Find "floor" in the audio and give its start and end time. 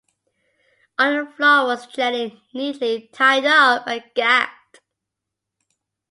1.33-1.65